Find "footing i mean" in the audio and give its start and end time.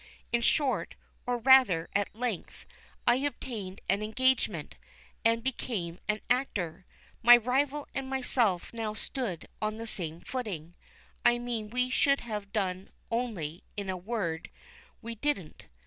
10.19-11.69